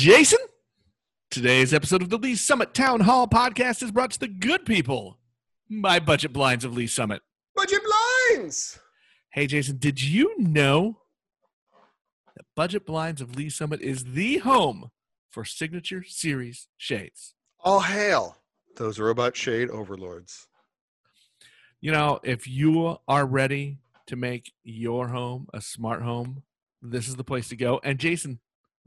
[0.00, 0.38] Jason.
[1.30, 5.18] Today's episode of the Lee Summit Town Hall podcast is brought to the good people
[5.70, 7.20] by Budget Blinds of Lee Summit.
[7.54, 7.82] Budget
[8.32, 8.78] blinds.
[9.28, 11.02] Hey, Jason, did you know
[12.34, 14.90] that Budget Blinds of Lee Summit is the home
[15.30, 17.34] for signature series shades?
[17.62, 18.38] All hail
[18.78, 20.46] those robot shade overlords.
[21.82, 26.42] You know, if you are ready to make your home a smart home,
[26.80, 27.82] this is the place to go.
[27.84, 28.40] And Jason,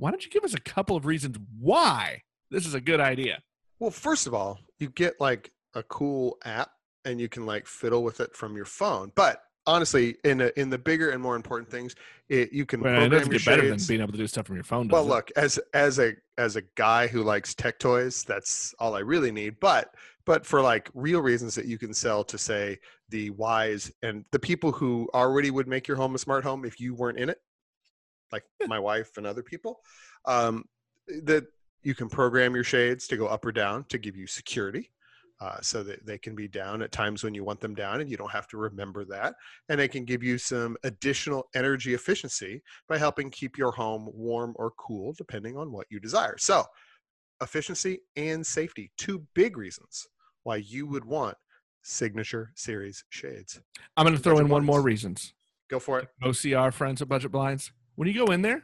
[0.04, 2.22] why don't you give us a couple of reasons why
[2.52, 3.42] this is a good idea?
[3.80, 6.72] Well, first of all, you get like a cool app
[7.06, 9.14] and you can like fiddle with it from your phone.
[9.16, 11.96] But honestly, in the in the bigger and more important things,
[12.28, 14.46] it you can Well, it doesn't your get better than being able to do stuff
[14.46, 14.90] from your phone.
[14.90, 15.08] Well, it?
[15.08, 19.32] look, as as a as a guy who likes tech toys, that's all I really
[19.32, 19.58] need.
[19.62, 19.96] But
[20.26, 24.40] but for like real reasons that you can sell to say the wise and the
[24.40, 27.40] people who already would make your home a smart home if you weren't in it,
[28.32, 29.82] like my wife and other people,
[30.26, 30.66] um,
[31.24, 31.46] that
[31.84, 34.90] you can program your shades to go up or down to give you security.
[35.42, 38.10] Uh, so that they can be down at times when you want them down and
[38.10, 39.34] you don't have to remember that
[39.68, 44.54] and it can give you some additional energy efficiency by helping keep your home warm
[44.56, 46.38] or cool depending on what you desire.
[46.38, 46.64] So,
[47.42, 50.08] efficiency and safety, two big reasons
[50.44, 51.36] why you would want
[51.82, 53.60] signature series shades.
[53.98, 54.86] I'm going to throw in one more Blinds.
[54.86, 55.34] reasons.
[55.70, 56.08] Go for it.
[56.24, 57.72] ocr friends at Budget Blinds.
[57.96, 58.64] When you go in there,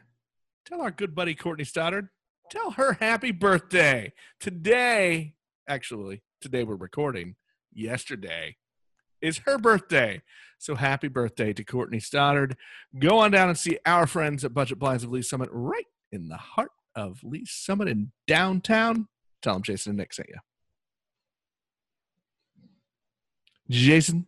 [0.65, 2.09] tell our good buddy Courtney Stoddard,
[2.49, 4.13] tell her happy birthday.
[4.39, 5.35] Today,
[5.67, 7.35] actually, today we're recording.
[7.71, 8.57] Yesterday
[9.21, 10.21] is her birthday.
[10.57, 12.57] So happy birthday to Courtney Stoddard.
[12.97, 16.27] Go on down and see our friends at Budget Blinds of Lee Summit right in
[16.27, 19.07] the heart of Lee Summit in downtown.
[19.41, 20.35] Tell them Jason and Nick sent you.
[23.69, 24.25] Jason,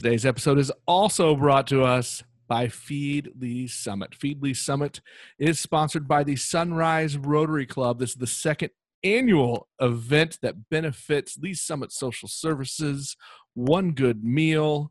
[0.00, 4.12] Today's episode is also brought to us by Feed Lee Summit.
[4.12, 5.00] Feed Lee Summit
[5.38, 8.00] is sponsored by the Sunrise Rotary Club.
[8.00, 8.70] This is the second
[9.04, 13.16] annual event that benefits Lee Summit Social Services,
[13.54, 14.90] One Good Meal,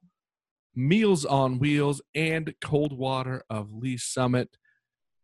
[0.74, 4.56] Meals on Wheels, and Cold Water of Lee Summit.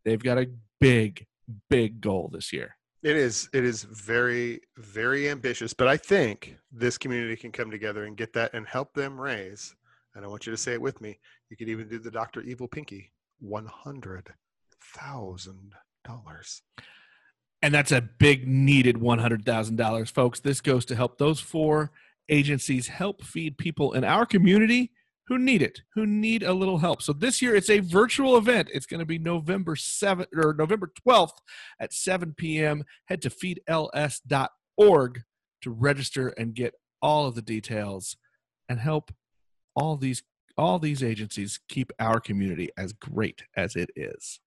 [0.03, 0.49] They've got a
[0.81, 1.25] big,
[1.69, 2.75] big goal this year.
[3.01, 8.03] It is it is very very ambitious, but I think this community can come together
[8.03, 9.73] and get that and help them raise.
[10.15, 11.19] And I want you to say it with me.
[11.50, 12.41] You could even do the Dr.
[12.41, 13.11] Evil Pinky.
[13.39, 14.33] One hundred
[14.81, 15.73] thousand
[16.06, 16.61] dollars.
[17.61, 20.39] And that's a big needed $100,000, folks.
[20.39, 21.91] This goes to help those four
[22.29, 24.91] agencies help feed people in our community
[25.28, 27.01] who need it, who need a little help.
[27.01, 28.69] So this year it's a virtual event.
[28.72, 31.38] It's going to be November 7th or November 12th
[31.79, 32.84] at 7 p.m.
[33.05, 35.22] Head to feedls.org
[35.61, 38.17] to register and get all of the details
[38.69, 39.11] and help
[39.75, 40.22] all these
[40.57, 44.39] all these agencies keep our community as great as it is.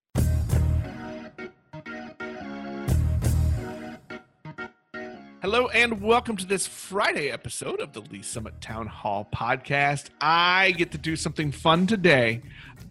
[5.41, 10.09] Hello and welcome to this Friday episode of the Lee Summit Town Hall podcast.
[10.19, 12.41] I get to do something fun today.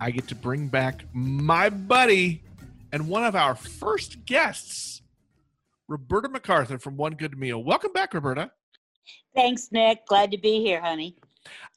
[0.00, 2.42] I get to bring back my buddy
[2.90, 5.02] and one of our first guests,
[5.88, 7.62] Roberta MacArthur from One Good Meal.
[7.62, 8.50] Welcome back, Roberta.
[9.34, 10.06] Thanks, Nick.
[10.06, 11.16] Glad to be here, honey.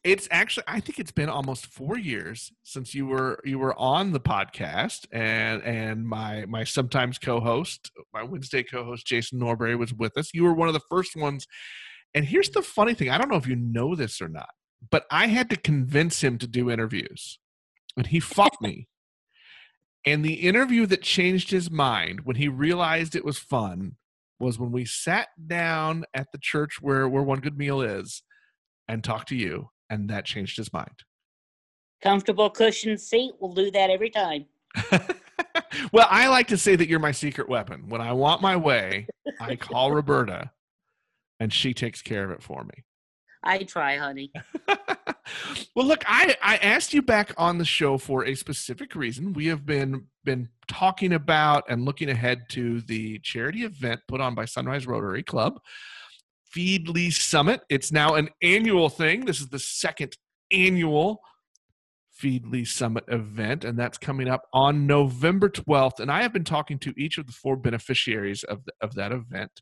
[0.04, 4.12] It's actually I think it's been almost four years since you were you were on
[4.12, 10.18] the podcast and and my my sometimes co-host, my Wednesday co-host Jason Norbury was with
[10.18, 10.32] us.
[10.34, 11.46] You were one of the first ones.
[12.16, 14.50] And here's the funny thing, I don't know if you know this or not,
[14.90, 17.40] but I had to convince him to do interviews.
[17.96, 18.88] And he fought me.
[20.04, 23.98] And the interview that changed his mind when he realized it was fun
[24.40, 28.24] was when we sat down at the church where where one good meal is
[28.88, 31.04] and talked to you and that changed his mind.
[32.02, 33.34] Comfortable cushion seat.
[33.40, 34.46] We'll do that every time.
[35.92, 37.90] well, I like to say that you're my secret weapon.
[37.90, 39.06] When I want my way,
[39.40, 40.50] I call Roberta
[41.40, 42.84] and she takes care of it for me.
[43.44, 44.32] I try, honey.
[45.76, 49.34] well, look, I, I asked you back on the show for a specific reason.
[49.34, 54.36] We have been been talking about and looking ahead to the charity event put on
[54.36, 55.60] by Sunrise Rotary Club,
[56.52, 57.62] Feed Lee Summit.
[57.70, 59.26] It's now an annual thing.
[59.26, 60.18] This is the second
[60.52, 61.22] annual
[62.12, 66.00] Feed Lee Summit event, and that's coming up on November 12th.
[66.00, 69.12] And I have been talking to each of the four beneficiaries of, the, of that
[69.12, 69.62] event.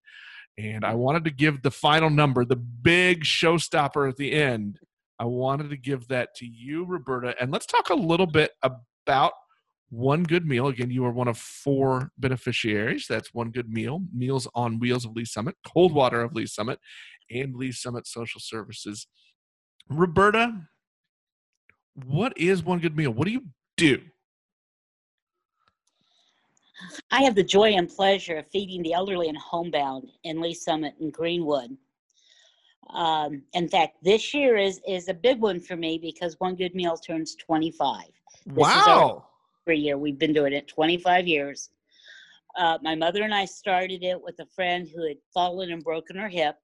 [0.58, 4.80] And I wanted to give the final number, the big showstopper at the end.
[5.20, 7.36] I wanted to give that to you, Roberta.
[7.40, 9.34] And let's talk a little bit about
[9.90, 10.68] One Good Meal.
[10.68, 13.08] Again, you are one of four beneficiaries.
[13.08, 16.80] That's One Good Meal, Meals on Wheels of Lee Summit, Cold Water of Lee Summit,
[17.32, 19.08] and Lee Summit Social Services.
[19.90, 20.62] Roberta,
[22.06, 23.12] what is One Good Meal?
[23.12, 23.46] What do you
[23.78, 24.02] do?
[27.12, 30.94] I have the joy and pleasure of feeding the elderly and homebound in Lee Summit
[31.02, 31.76] and Greenwood.
[32.92, 36.76] Um, in fact, this year is is a big one for me because One Good
[36.76, 38.04] Meal turns 25.
[38.06, 38.54] is
[38.88, 39.26] our-
[39.74, 39.98] Year.
[39.98, 41.70] We've been doing it 25 years.
[42.58, 46.16] Uh, my mother and I started it with a friend who had fallen and broken
[46.18, 46.56] her hip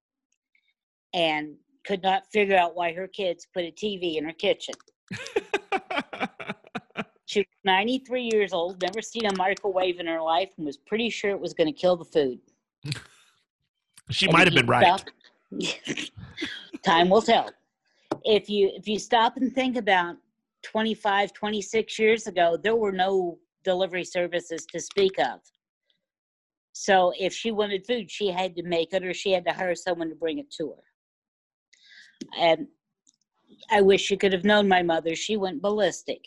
[1.13, 1.55] and
[1.85, 4.75] could not figure out why her kids put a TV in her kitchen.
[7.27, 11.09] She was 93 years old, never seen a microwave in her life, and was pretty
[11.09, 12.39] sure it was going to kill the food.
[14.11, 14.83] she And might have been right.
[14.83, 15.09] stop-
[16.83, 17.49] time will tell.
[18.23, 20.17] If you if you stop and think about
[20.65, 25.39] 25, 26 years ago, there were no delivery services to speak of.
[26.73, 29.75] So if she wanted food, she had to make it or she had to hire
[29.75, 30.83] someone to bring it to her.
[32.37, 32.67] And
[33.71, 35.15] I wish you could have known my mother.
[35.15, 36.25] She went ballistic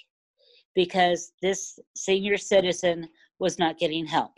[0.75, 3.09] because this senior citizen
[3.39, 4.33] was not getting help.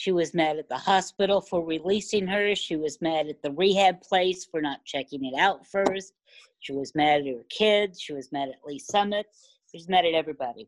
[0.00, 2.54] She was mad at the hospital for releasing her.
[2.54, 6.14] She was mad at the rehab place for not checking it out first.
[6.60, 8.00] She was mad at her kids.
[8.00, 9.26] She was mad at Lee Summit.
[9.70, 10.66] She was mad at everybody.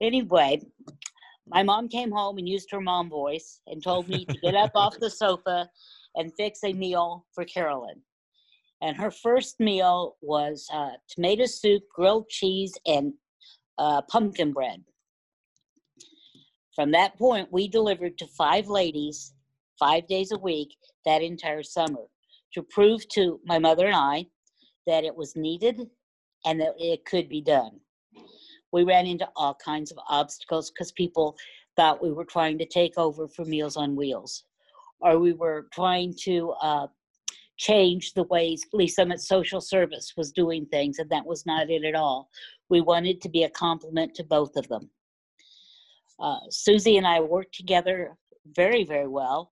[0.00, 0.62] Anyway,
[1.46, 4.70] my mom came home and used her mom voice and told me to get up
[4.74, 5.68] off the sofa
[6.14, 8.00] and fix a meal for Carolyn.
[8.80, 13.12] And her first meal was uh, tomato soup, grilled cheese, and
[13.76, 14.82] uh, pumpkin bread.
[16.76, 19.32] From that point, we delivered to five ladies
[19.78, 22.04] five days a week that entire summer
[22.54, 24.26] to prove to my mother and I
[24.86, 25.88] that it was needed
[26.44, 27.80] and that it could be done.
[28.72, 31.36] We ran into all kinds of obstacles because people
[31.76, 34.44] thought we were trying to take over for Meals on Wheels,
[35.00, 36.86] or we were trying to uh,
[37.58, 41.84] change the ways Lee Summit Social Service was doing things, and that was not it
[41.84, 42.28] at all.
[42.68, 44.90] We wanted to be a complement to both of them.
[46.18, 48.16] Uh, Susie and I work together
[48.54, 49.52] very, very well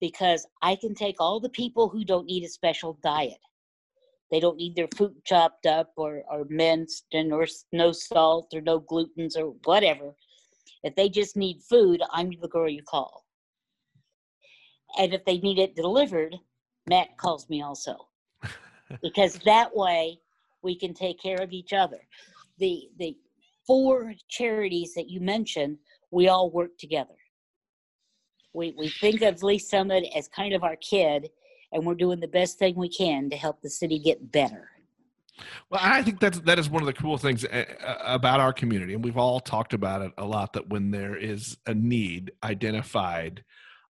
[0.00, 3.38] because I can take all the people who don't need a special diet.
[4.30, 8.60] They don't need their food chopped up or, or minced and or no salt or
[8.60, 10.14] no glutens or whatever.
[10.84, 13.24] If they just need food, I'm the girl you call.
[14.98, 16.36] And if they need it delivered,
[16.88, 17.96] Matt calls me also.
[19.02, 20.18] because that way
[20.62, 22.00] we can take care of each other.
[22.58, 23.16] The the
[23.66, 25.78] four charities that you mentioned,
[26.10, 27.14] we all work together.
[28.52, 31.30] We we think of Lee Summit as kind of our kid,
[31.72, 34.68] and we're doing the best thing we can to help the city get better.
[35.70, 38.52] Well, I think that's that is one of the cool things uh, uh, about our
[38.52, 40.52] community, and we've all talked about it a lot.
[40.54, 43.44] That when there is a need identified,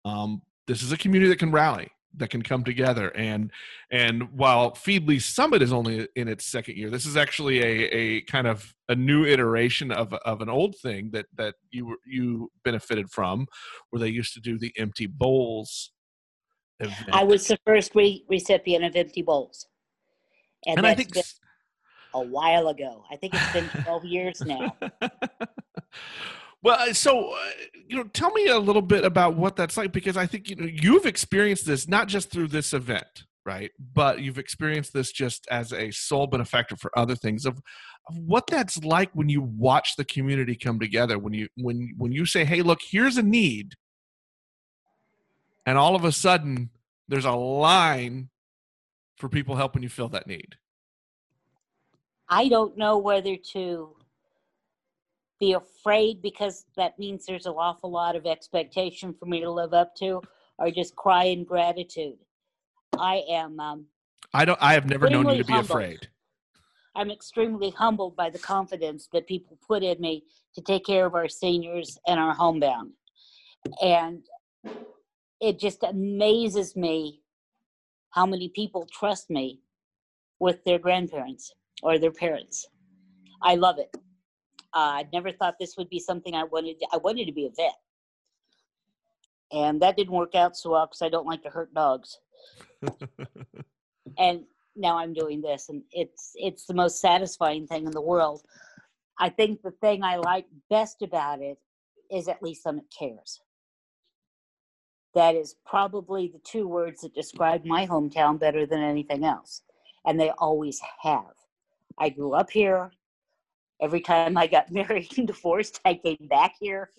[0.04, 3.52] um, this is a community that can rally, that can come together, and
[3.92, 7.88] and while Feed Lee Summit is only in its second year, this is actually a
[7.94, 12.00] a kind of a new iteration of of an old thing that that you were-
[12.06, 13.48] you benefited from,
[13.90, 15.92] where they used to do the empty bowls.
[16.80, 17.10] Event.
[17.12, 19.68] I was the first re- recipient of empty bowls,
[20.66, 21.24] and, and I think been
[22.14, 23.04] a while ago.
[23.12, 24.76] I think it's been 12 years now.
[26.64, 27.38] well, uh, so uh,
[27.88, 30.56] you know, tell me a little bit about what that's like because I think you
[30.56, 33.72] know you've experienced this not just through this event, right?
[33.94, 37.62] But you've experienced this just as a sole benefactor for other things of,
[38.10, 41.20] of what that's like when you watch the community come together.
[41.20, 43.76] When you when when you say, "Hey, look, here's a need,"
[45.66, 46.72] and all of a sudden
[47.08, 48.30] there's a line
[49.16, 50.56] for people helping you fill that need.
[52.30, 53.96] I don't know whether to
[55.40, 59.74] be afraid because that means there's an awful lot of expectation for me to live
[59.74, 60.22] up to,
[60.58, 62.18] or just cry in gratitude.
[62.98, 63.86] I am um,
[64.34, 64.60] I don't.
[64.62, 65.70] I have never known you to be humbled.
[65.70, 66.08] afraid.
[66.96, 70.24] I'm extremely humbled by the confidence that people put in me
[70.56, 72.92] to take care of our seniors and our homebound.
[73.84, 74.24] And
[75.40, 77.22] it just amazes me
[78.10, 79.62] how many people trust me
[80.40, 81.54] with their grandparents
[81.84, 82.68] or their parents.
[83.44, 83.96] I love it.
[84.74, 86.78] Uh, I never thought this would be something I wanted.
[86.94, 87.76] I wanted to be a vet,
[89.52, 92.18] and that didn't work out so well because I don't like to hurt dogs
[94.18, 94.42] and
[94.76, 98.44] now I'm doing this, and it's it's the most satisfying thing in the world.
[99.20, 101.58] I think the thing I like best about it
[102.12, 103.42] is at least Summit cares.
[105.16, 109.62] That is probably the two words that describe my hometown better than anything else,
[110.06, 111.34] and they always have.
[111.98, 112.92] I grew up here.
[113.82, 116.92] Every time I got married and divorced, I came back here.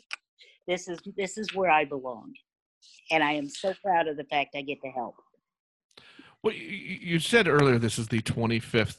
[0.67, 2.35] This is this is where I belong,
[3.11, 5.15] and I am so proud of the fact I get to help.
[6.43, 8.99] Well, you, you said earlier this is the 25th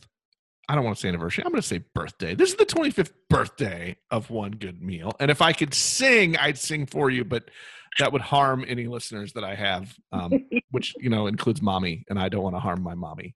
[0.69, 1.43] I don't want to say anniversary.
[1.43, 2.35] I'm going to say birthday.
[2.35, 5.11] This is the 25th birthday of One Good Meal.
[5.19, 7.49] And if I could sing, I'd sing for you, but
[7.97, 10.31] that would harm any listeners that I have, um,
[10.69, 13.33] which, you know, includes mommy, and I don't want to harm my mommy.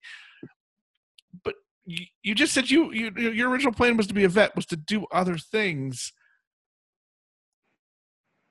[1.44, 4.56] But you, you just said you, you your original plan was to be a vet,
[4.56, 6.14] was to do other things.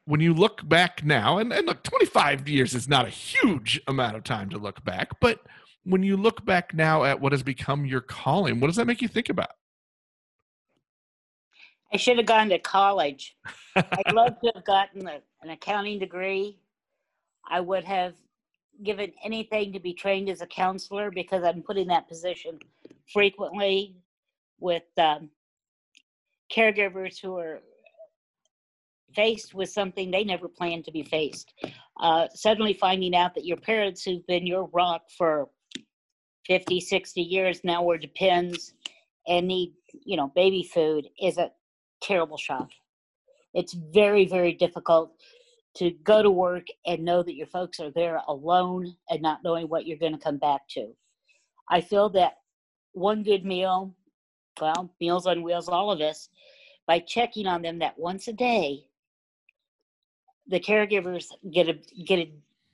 [0.04, 4.16] When you look back now, and, and look, 25 years is not a huge amount
[4.16, 5.40] of time to look back, but–
[5.84, 9.02] when you look back now at what has become your calling, what does that make
[9.02, 9.50] you think about?
[11.92, 13.36] I should have gone to college.
[13.76, 16.58] I'd love to have gotten a, an accounting degree.
[17.48, 18.14] I would have
[18.82, 22.58] given anything to be trained as a counselor because I'm put in that position
[23.12, 23.96] frequently
[24.60, 25.30] with um,
[26.54, 27.60] caregivers who are
[29.14, 31.52] faced with something they never planned to be faced.
[32.00, 35.48] Uh, suddenly finding out that your parents, who've been your rock for
[36.46, 38.74] 50, 60 years now where depends
[39.28, 39.72] and need,
[40.04, 41.50] you know, baby food is a
[42.02, 42.68] terrible shock.
[43.54, 45.12] It's very, very difficult
[45.76, 49.68] to go to work and know that your folks are there alone and not knowing
[49.68, 50.88] what you're going to come back to.
[51.70, 52.34] I feel that
[52.92, 53.94] one good meal,
[54.60, 56.28] well, Meals on Wheels, all of us,
[56.86, 58.84] by checking on them that once a day,
[60.46, 62.32] the caregivers get a get a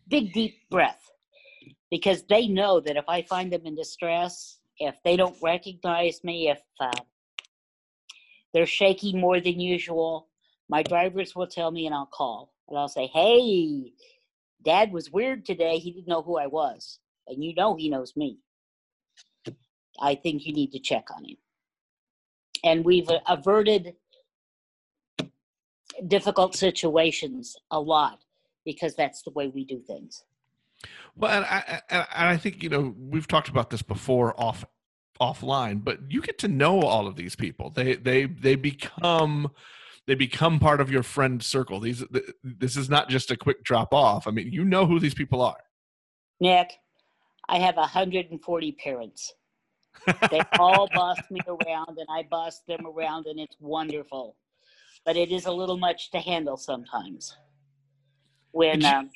[0.09, 1.11] big deep breath
[1.91, 6.49] because they know that if I find them in distress, if they don't recognize me,
[6.49, 6.91] if uh,
[8.53, 10.29] they're shaking more than usual,
[10.69, 13.93] my drivers will tell me and I'll call and I'll say, Hey,
[14.65, 15.79] dad was weird today.
[15.79, 16.99] He didn't know who I was.
[17.27, 18.39] And you know he knows me.
[20.01, 21.37] I think you need to check on him.
[22.65, 23.95] And we've uh, averted
[26.07, 28.21] difficult situations a lot
[28.65, 30.25] because that's the way we do things.
[31.17, 34.65] Well, and I, and I think you know we've talked about this before off
[35.21, 37.71] offline, but you get to know all of these people.
[37.71, 39.51] They they they become
[40.07, 41.81] they become part of your friend circle.
[41.81, 42.05] These
[42.43, 44.27] this is not just a quick drop off.
[44.29, 45.59] I mean, you know who these people are.
[46.41, 46.75] Nick,
[47.49, 49.35] I have 140 parents.
[50.31, 54.37] They all boss me around, and I boss them around, and it's wonderful.
[55.05, 57.37] But it is a little much to handle sometimes.
[58.53, 59.11] When um,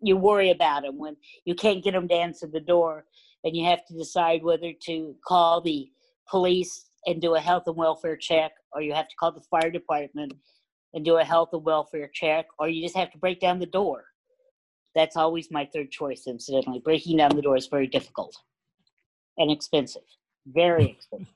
[0.00, 3.04] you worry about them when you can't get them to answer the door
[3.42, 5.90] and you have to decide whether to call the
[6.28, 9.70] police and do a health and welfare check or you have to call the fire
[9.70, 10.32] department
[10.94, 13.66] and do a health and welfare check or you just have to break down the
[13.66, 14.04] door
[14.94, 18.36] that's always my third choice incidentally breaking down the door is very difficult
[19.38, 20.02] and expensive
[20.46, 21.34] very expensive.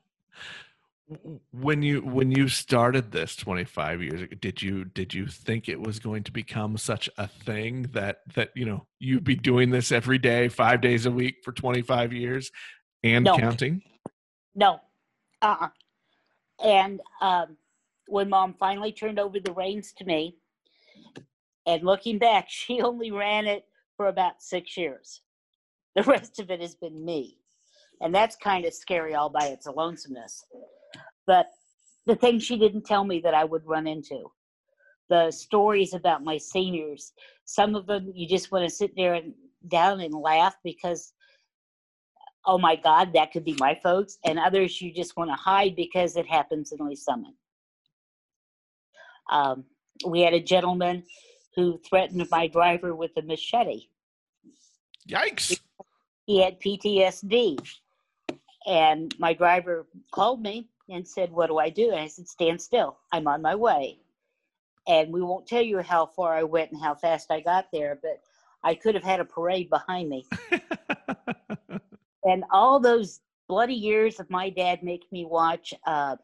[1.51, 5.79] when you when you started this 25 years ago did you did you think it
[5.79, 9.91] was going to become such a thing that that you know you'd be doing this
[9.91, 12.51] every day five days a week for 25 years
[13.03, 13.37] and no.
[13.37, 13.81] counting?
[14.55, 14.81] No.
[15.41, 15.69] Uh-uh.
[16.63, 17.57] And um,
[18.07, 20.35] when mom finally turned over the reins to me
[21.65, 23.65] and looking back she only ran it
[23.97, 25.21] for about six years.
[25.95, 27.38] The rest of it has been me
[28.01, 30.43] and that's kind of scary all by its lonesomeness
[31.29, 31.51] but
[32.07, 34.23] the things she didn't tell me that I would run into,
[35.09, 37.13] the stories about my seniors,
[37.45, 39.35] some of them you just want to sit there and
[39.67, 41.13] down and laugh because
[42.45, 45.75] oh my god that could be my folks and others you just want to hide
[45.75, 47.33] because it happens in Lee's Summit.
[49.31, 49.65] Um,
[50.07, 51.03] we had a gentleman
[51.55, 53.81] who threatened my driver with a machete.
[55.07, 55.59] Yikes.
[56.25, 57.59] He had PTSD.
[58.67, 61.91] And my driver called me and said, What do I do?
[61.91, 62.97] And I said, Stand still.
[63.11, 63.99] I'm on my way.
[64.87, 67.99] And we won't tell you how far I went and how fast I got there,
[68.01, 68.21] but
[68.63, 70.25] I could have had a parade behind me.
[72.23, 76.15] and all those bloody years of my dad making me watch uh,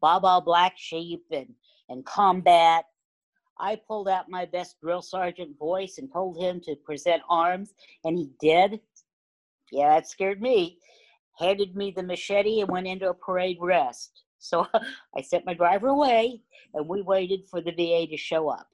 [0.00, 1.54] Baa Black Sheep and,
[1.88, 2.86] and Combat.
[3.58, 8.18] I pulled out my best drill sergeant voice and told him to present arms, and
[8.18, 8.80] he did.
[9.70, 10.78] Yeah, that scared me
[11.38, 14.22] handed me the machete and went into a parade rest.
[14.38, 14.66] So
[15.16, 16.40] I sent my driver away
[16.74, 18.68] and we waited for the VA to show up.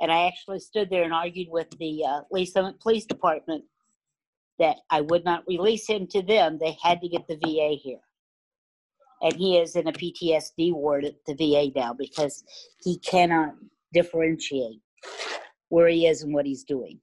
[0.00, 3.64] And I actually stood there and argued with the uh, Lee's Summit Police Department
[4.58, 6.58] that I would not release him to them.
[6.58, 8.00] They had to get the VA here.
[9.20, 12.44] And he is in a PTSD ward at the VA now because
[12.82, 13.54] he cannot
[13.92, 14.80] differentiate
[15.68, 17.00] where he is and what he's doing.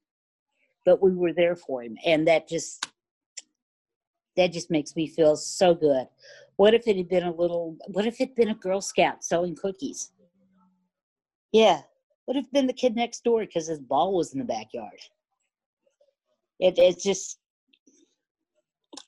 [0.85, 1.97] But we were there for him.
[2.05, 2.85] And that just
[4.37, 6.07] that just makes me feel so good.
[6.57, 9.23] What if it had been a little, what if it had been a Girl Scout
[9.23, 10.11] selling cookies?
[11.51, 11.81] Yeah.
[12.25, 14.99] What if been the kid next door because his ball was in the backyard?
[16.59, 17.39] It, it's just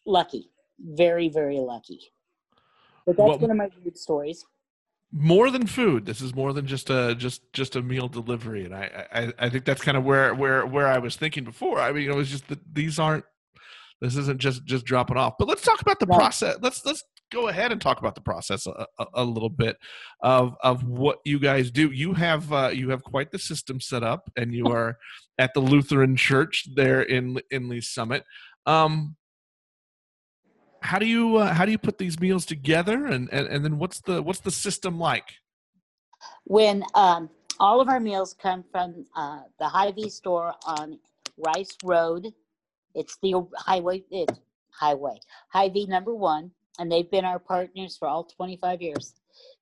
[0.06, 0.50] lucky.
[0.80, 2.00] Very, very lucky.
[3.06, 4.46] But that's Well- one of my weird stories.
[5.14, 8.76] more than food this is more than just a just just a meal delivery and
[8.76, 11.94] i i, I think that's kind of where where where i was thinking before i
[11.94, 13.24] mean it was just that these aren't
[14.02, 15.34] this isn't just just dropping off.
[15.40, 16.18] But let's talk about the Right.
[16.20, 16.58] process.
[16.62, 19.76] Let's let's go ahead and talk about the process a, a, a little bit
[20.22, 21.92] of of what you guys do.
[21.92, 24.98] You have uh, you have quite the system set up and you are
[25.38, 28.24] at the lutheran church there in in lee summit.
[28.66, 29.16] Um
[30.82, 33.78] how do you uh, how do you put these meals together and, and and then
[33.78, 35.26] what's the what's the system like?
[36.46, 41.00] When um, all of our meals come from uh, the Hy-Vee store on
[41.38, 42.34] Rice Road,
[42.98, 44.40] it's the highway, it's
[44.72, 49.14] highway, Hy-Vee number one, and they've been our partners for all 25 years.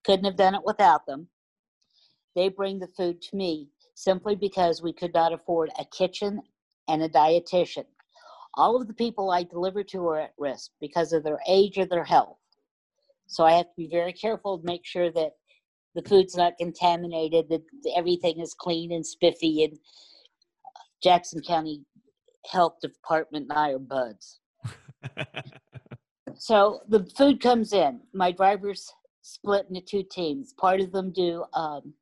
[0.06, 1.28] Couldn't have done it without them.
[2.36, 6.42] They bring the food to me simply because we could not afford a kitchen
[6.88, 7.86] and a dietitian.
[8.56, 11.86] All of the people I deliver to are at risk because of their age or
[11.86, 12.38] their health.
[13.28, 15.32] So I have to be very careful to make sure that
[15.94, 17.64] the food's not contaminated, that
[17.96, 19.78] everything is clean and spiffy, and
[21.02, 21.86] Jackson County
[22.50, 24.40] Health Department and I are buds.
[26.38, 28.02] So the food comes in.
[28.14, 30.54] My drivers split into two teams.
[30.54, 31.94] Part of them do um,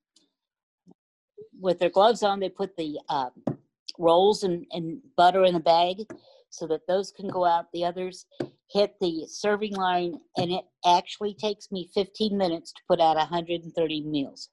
[1.59, 2.39] with their gloves on.
[2.39, 3.31] They put the um,
[3.99, 5.97] rolls and, and butter in a bag
[6.49, 7.67] so that those can go out.
[7.73, 8.25] The others
[8.69, 14.01] hit the serving line, and it actually takes me 15 minutes to put out 130
[14.01, 14.49] meals.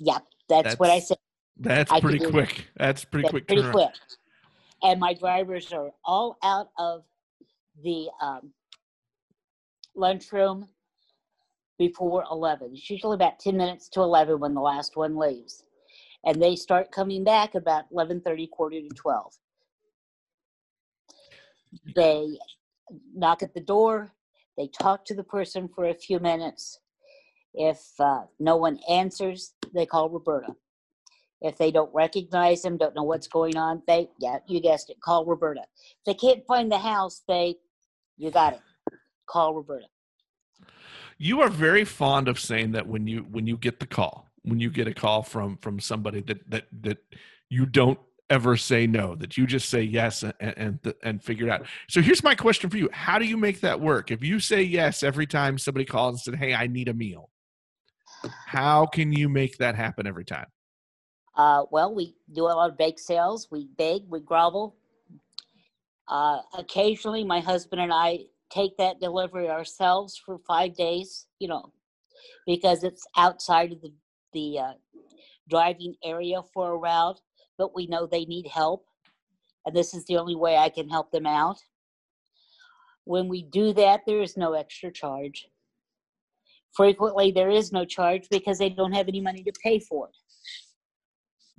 [0.00, 1.18] Yep, that's, what I said.
[1.58, 2.66] That's I pretty quick.
[2.76, 3.46] That's pretty That's quick.
[3.46, 3.72] pretty turnaround.
[3.72, 3.94] quick.
[4.82, 7.02] And my drivers are all out of
[7.82, 8.52] the um,
[9.96, 10.66] lunchroom
[11.78, 12.70] before 11.
[12.72, 15.64] It's usually about 10 minutes to 11 when the last one leaves.
[16.24, 19.34] And they start coming back about 11:30, quarter to 12.
[21.94, 22.38] They
[23.14, 24.12] knock at the door.
[24.56, 26.80] They talk to the person for a few minutes.
[27.54, 30.56] If uh, no one answers, they call Roberta.
[31.40, 35.00] If they don't recognize him, don't know what's going on, they, yeah, you guessed it,
[35.00, 35.60] call Roberta.
[35.60, 37.56] If they can't find the house, they,
[38.16, 38.60] you got it,
[39.26, 39.86] call Roberta.
[41.18, 44.60] You are very fond of saying that when you when you get the call, when
[44.60, 46.98] you get a call from from somebody that that that
[47.48, 47.98] you don't
[48.30, 51.66] ever say no, that you just say yes and and and figure it out.
[51.88, 54.10] So here's my question for you: How do you make that work?
[54.10, 57.30] If you say yes every time somebody calls and said, "Hey, I need a meal,"
[58.46, 60.46] how can you make that happen every time?
[61.38, 63.46] Uh, well, we do a lot of bake sales.
[63.50, 64.74] We bake, we grovel.
[66.08, 71.72] Uh, occasionally, my husband and I take that delivery ourselves for five days, you know,
[72.44, 73.92] because it's outside of the,
[74.32, 74.72] the uh,
[75.48, 77.20] driving area for a route,
[77.56, 78.86] but we know they need help.
[79.64, 81.58] And this is the only way I can help them out.
[83.04, 85.46] When we do that, there is no extra charge.
[86.74, 90.17] Frequently, there is no charge because they don't have any money to pay for it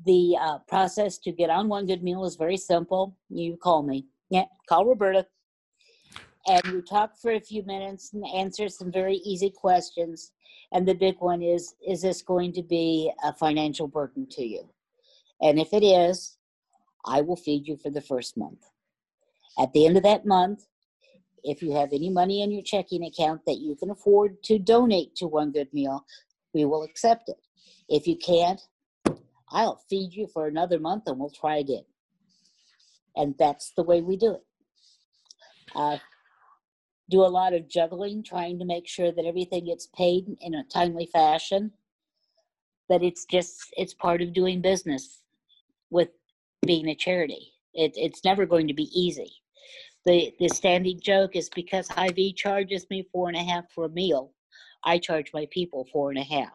[0.05, 3.15] the uh, process to get on one good meal is very simple.
[3.29, 4.05] You call me.
[4.29, 5.25] Yeah, call Roberta.
[6.47, 10.31] And we talk for a few minutes and answer some very easy questions.
[10.71, 14.69] And the big one is Is this going to be a financial burden to you?
[15.41, 16.37] And if it is,
[17.05, 18.65] I will feed you for the first month.
[19.57, 20.65] At the end of that month,
[21.43, 25.15] if you have any money in your checking account that you can afford to donate
[25.15, 26.05] to One Good Meal,
[26.53, 27.39] we will accept it.
[27.87, 28.61] If you can't,
[29.51, 31.85] I'll feed you for another month and we'll try again.
[33.15, 34.45] And that's the way we do it.
[35.75, 35.97] Uh,
[37.09, 40.63] do a lot of juggling, trying to make sure that everything gets paid in a
[40.65, 41.71] timely fashion.
[42.87, 45.23] But it's just, it's part of doing business
[45.89, 46.09] with
[46.65, 47.53] being a charity.
[47.73, 49.31] It, it's never going to be easy.
[50.05, 53.89] The, the standing joke is because Hy-Vee charges me four and a half for a
[53.89, 54.31] meal,
[54.83, 56.53] I charge my people four and a half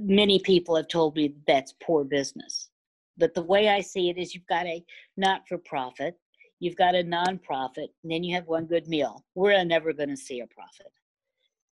[0.00, 2.70] many people have told me that's poor business.
[3.16, 4.84] But the way I see it is you've got a
[5.16, 6.16] not for profit,
[6.60, 9.24] you've got a nonprofit, and then you have one good meal.
[9.34, 10.92] We're never going to see a profit.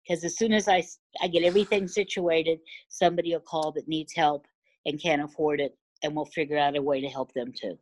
[0.07, 0.85] Because as soon as I,
[1.21, 4.47] I get everything situated, somebody will call that needs help
[4.85, 7.77] and can't afford it, and we'll figure out a way to help them too.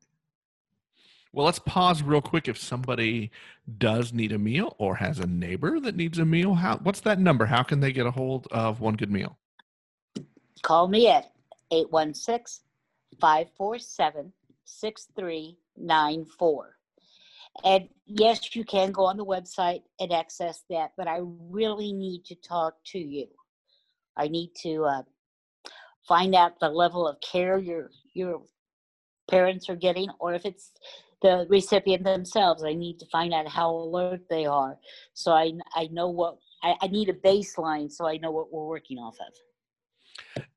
[1.33, 2.49] Well, let's pause real quick.
[2.49, 3.31] If somebody
[3.79, 7.19] does need a meal or has a neighbor that needs a meal, how what's that
[7.19, 7.47] number?
[7.47, 9.37] How can they get a hold of one good meal?
[10.65, 11.31] Call me at
[11.71, 12.65] 816
[13.21, 14.33] 547
[14.65, 16.77] 6394.
[17.65, 22.25] And yes, you can go on the website and access that, but I really need
[22.25, 23.27] to talk to you.
[24.17, 25.03] I need to uh,
[26.09, 28.41] find out the level of care your your
[29.31, 30.73] parents are getting, or if it's
[31.21, 32.65] the recipient themselves.
[32.65, 34.79] I need to find out how alert they are,
[35.13, 38.65] so I I know what I, I need a baseline, so I know what we're
[38.65, 39.35] working off of.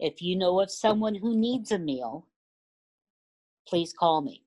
[0.00, 2.26] If you know of someone who needs a meal,
[3.68, 4.42] please call me.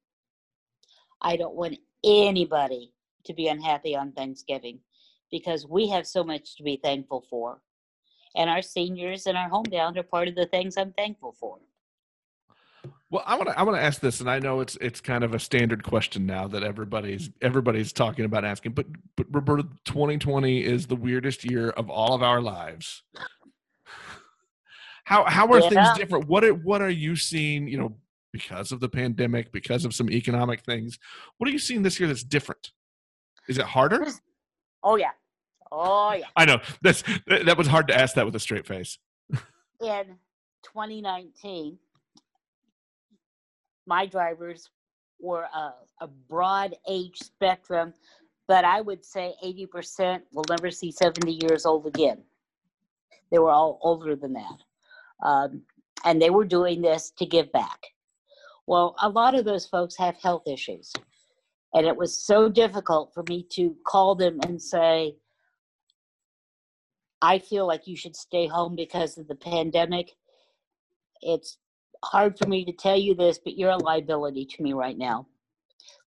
[1.21, 2.91] I don't want anybody
[3.25, 4.79] to be unhappy on Thanksgiving
[5.31, 7.61] because we have so much to be thankful for.
[8.35, 11.57] And our seniors and our homebound are part of the things I'm thankful for.
[13.09, 15.25] Well, I want to I want to ask this, and I know it's it's kind
[15.25, 18.71] of a standard question now that everybody's everybody's talking about asking.
[18.71, 23.03] But but Roberta, 2020 is the weirdest year of all of our lives.
[25.03, 25.69] How how are yeah.
[25.69, 26.27] things different?
[26.27, 27.67] What are, what are you seeing?
[27.67, 27.95] You know,
[28.31, 30.97] because of the pandemic, because of some economic things,
[31.37, 32.71] what are you seeing this year that's different?
[33.49, 34.07] Is it harder?
[34.83, 35.11] Oh yeah,
[35.71, 36.25] Oh yeah.
[36.36, 36.60] I know.
[36.81, 38.97] That's that was hard to ask that with a straight face.
[39.81, 40.17] In
[40.63, 41.77] 2019,
[43.88, 44.69] my drivers
[45.19, 47.93] were a, a broad age spectrum,
[48.47, 52.21] but I would say 80% will never see 70 years old again.
[53.31, 54.57] They were all older than that.
[55.23, 55.62] Um,
[56.03, 57.79] and they were doing this to give back.
[58.67, 60.91] Well, a lot of those folks have health issues.
[61.73, 65.15] And it was so difficult for me to call them and say,
[67.21, 70.12] I feel like you should stay home because of the pandemic.
[71.21, 71.57] It's
[72.03, 75.27] hard for me to tell you this, but you're a liability to me right now.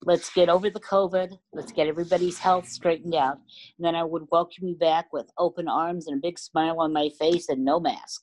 [0.03, 1.39] Let's get over the COVID.
[1.53, 3.39] Let's get everybody's health straightened out.
[3.79, 6.93] And then I would welcome you back with open arms and a big smile on
[6.93, 8.23] my face and no mask.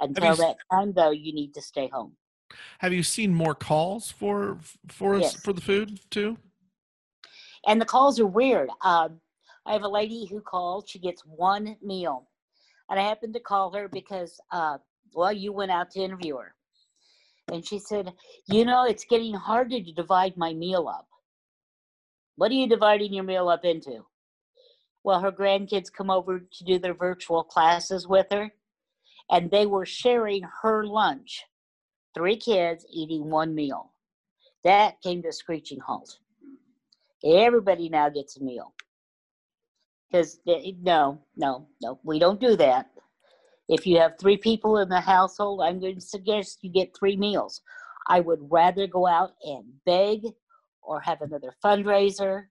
[0.00, 2.16] Until you, that time, though, you need to stay home.
[2.78, 5.36] Have you seen more calls for for yes.
[5.36, 6.36] for the food too?
[7.66, 8.68] And the calls are weird.
[8.82, 9.20] Um,
[9.66, 10.88] I have a lady who called.
[10.88, 12.28] She gets one meal.
[12.88, 14.78] And I happened to call her because, uh,
[15.14, 16.54] well, you went out to interview her.
[17.50, 18.12] And she said,
[18.46, 21.08] You know, it's getting harder to divide my meal up.
[22.36, 24.04] What are you dividing your meal up into?
[25.02, 28.52] Well, her grandkids come over to do their virtual classes with her,
[29.30, 31.44] and they were sharing her lunch.
[32.14, 33.92] Three kids eating one meal.
[34.62, 36.18] That came to a screeching halt.
[37.24, 38.74] Everybody now gets a meal
[40.14, 40.38] because
[40.82, 42.86] no, no, no, we don't do that.
[43.68, 47.16] If you have three people in the household, I'm going to suggest you get three
[47.16, 47.62] meals.
[48.08, 50.20] I would rather go out and beg
[50.82, 52.44] or have another fundraiser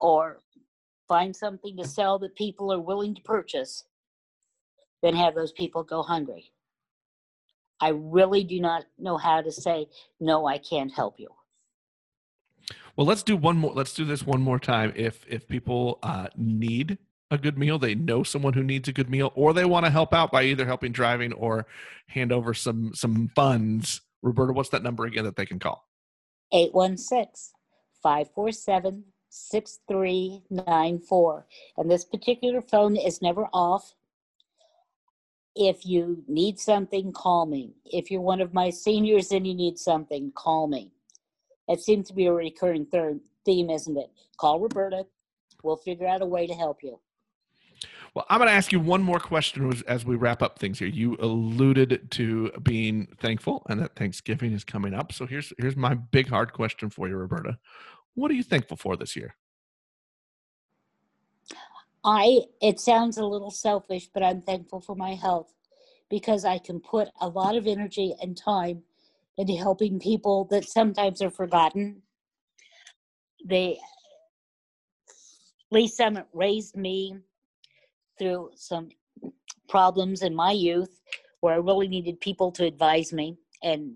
[0.00, 0.42] or
[1.08, 3.84] find something to sell that people are willing to purchase
[5.02, 6.52] than have those people go hungry.
[7.80, 9.86] I really do not know how to say,
[10.20, 11.28] no, I can't help you.
[12.96, 13.72] Well, let's do one more.
[13.74, 14.92] Let's do this one more time.
[14.96, 16.98] If if people uh, need
[17.30, 19.90] a good meal, they know someone who needs a good meal, or they want to
[19.90, 21.66] help out by either helping driving or
[22.06, 24.00] hand over some some funds.
[24.22, 25.86] Roberta, what's that number again that they can call?
[26.52, 27.52] 816
[28.02, 31.46] 547 6394.
[31.76, 33.94] And this particular phone is never off.
[35.54, 37.74] If you need something, call me.
[37.84, 40.92] If you're one of my seniors and you need something, call me.
[41.68, 44.10] It seems to be a recurring third theme, isn't it?
[44.38, 45.06] Call Roberta.
[45.62, 47.00] We'll figure out a way to help you.
[48.14, 50.78] Well, I'm going to ask you one more question as- as we wrap up things
[50.78, 50.88] here.
[50.88, 55.12] You alluded to being thankful and that Thanksgiving is coming up.
[55.12, 57.58] So here's here's my big hard question for you, Roberta.
[58.14, 59.34] What are you thankful for this year?
[62.04, 65.52] I it sounds a little selfish, but I'm thankful for my health
[66.08, 68.84] because I can put a lot of energy and time
[69.38, 72.02] into helping people that sometimes are forgotten.
[73.44, 73.78] They
[75.70, 77.18] Lee Summit raised me
[78.18, 78.88] through some
[79.68, 81.00] problems in my youth
[81.40, 83.94] where I really needed people to advise me and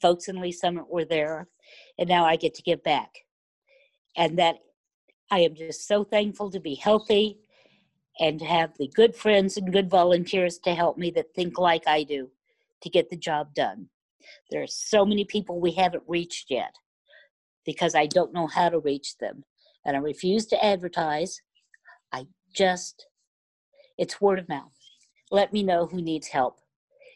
[0.00, 1.48] folks in Lee Summit were there
[1.98, 3.10] and now I get to give back.
[4.16, 4.56] And that
[5.30, 7.38] I am just so thankful to be healthy
[8.20, 11.86] and to have the good friends and good volunteers to help me that think like
[11.86, 12.30] I do
[12.82, 13.88] to get the job done.
[14.50, 16.74] There are so many people we haven't reached yet
[17.64, 19.44] because I don't know how to reach them.
[19.84, 21.40] And I refuse to advertise.
[22.12, 23.06] I just,
[23.98, 24.72] it's word of mouth.
[25.30, 26.60] Let me know who needs help.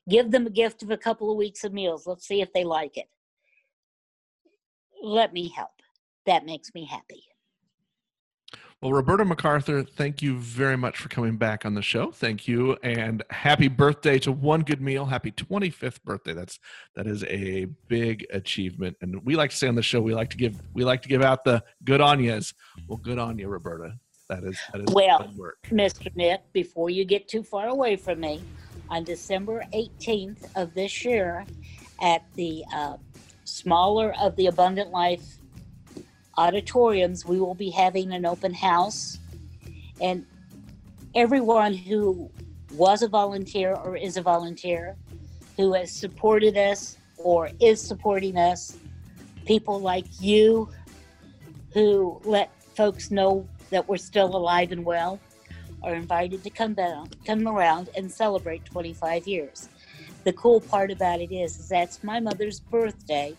[0.08, 2.06] Give them a gift of a couple of weeks of meals.
[2.06, 3.08] Let's see if they like it.
[5.02, 5.70] Let me help.
[6.26, 7.24] That makes me happy.
[8.82, 12.10] Well, Roberta MacArthur, thank you very much for coming back on the show.
[12.12, 15.04] Thank you, and happy birthday to One Good Meal.
[15.04, 16.32] Happy 25th birthday.
[16.32, 16.58] That's
[16.96, 20.30] that is a big achievement, and we like to say on the show we like
[20.30, 22.54] to give we like to give out the good on yous.
[22.88, 23.98] Well, good on you, Roberta.
[24.30, 25.30] That is that is Well.
[25.66, 26.16] Mr.
[26.16, 28.40] Nick, before you get too far away from me,
[28.88, 31.44] on December 18th of this year
[32.00, 32.96] at the uh,
[33.44, 35.36] smaller of the Abundant Life
[36.36, 39.18] auditoriums, we will be having an open house.
[40.00, 40.26] And
[41.14, 42.30] everyone who
[42.72, 44.96] was a volunteer or is a volunteer,
[45.56, 48.78] who has supported us or is supporting us,
[49.44, 50.70] people like you
[51.72, 55.20] who let folks know that we're still alive and well,
[55.82, 59.68] are invited to come down, come around and celebrate 25 years.
[60.24, 63.34] The cool part about it is, is that's my mother's birthday,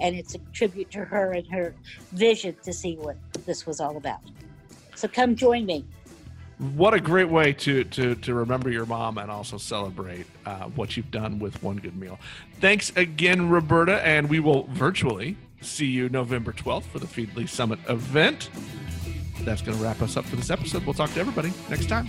[0.00, 1.74] and it's a tribute to her and her
[2.12, 4.20] vision to see what this was all about.
[4.94, 5.84] So come join me.
[6.74, 10.94] What a great way to to to remember your mom and also celebrate uh, what
[10.94, 12.18] you've done with One Good Meal.
[12.60, 17.46] Thanks again, Roberta, and we will virtually see you November 12th for the Feed Lee
[17.46, 18.50] Summit event.
[19.40, 20.84] That's going to wrap us up for this episode.
[20.84, 22.06] We'll talk to everybody next time.